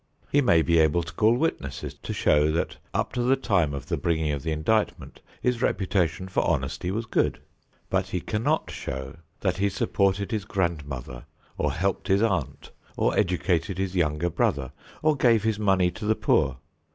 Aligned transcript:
He 0.31 0.41
may 0.41 0.63
be 0.63 0.79
able 0.79 1.03
to 1.03 1.13
call 1.13 1.35
witnesses 1.37 1.93
to 1.93 2.11
show 2.11 2.51
that 2.53 2.77
up 2.91 3.13
to 3.13 3.21
the 3.21 3.35
time 3.35 3.71
of 3.71 3.85
the 3.85 3.97
bringing 3.97 4.31
of 4.31 4.41
the 4.41 4.51
indictment 4.51 5.21
his 5.43 5.61
reputation 5.61 6.27
for 6.27 6.43
honesty 6.43 6.89
was 6.89 7.05
good; 7.05 7.37
but 7.87 8.07
he 8.07 8.19
cannot 8.19 8.71
show 8.71 9.17
that 9.41 9.57
he 9.57 9.69
supported 9.69 10.31
his 10.31 10.43
grandmother, 10.45 11.25
or 11.55 11.71
helped 11.71 12.07
his 12.07 12.23
aunt, 12.23 12.71
or 12.97 13.15
educated 13.15 13.77
his 13.77 13.95
younger 13.95 14.31
brother, 14.31 14.71
or 15.03 15.15
gave 15.15 15.43
his 15.43 15.59
money 15.59 15.91
to 15.91 16.05
the 16.05 16.15
poor. 16.15 16.57